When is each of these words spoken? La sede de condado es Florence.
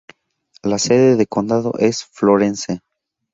La 0.63 0.79
sede 0.79 1.15
de 1.15 1.27
condado 1.27 1.73
es 1.77 2.03
Florence. 2.03 2.79